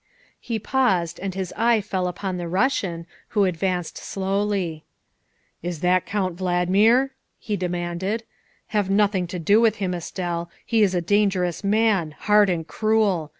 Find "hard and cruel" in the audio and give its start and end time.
12.17-13.29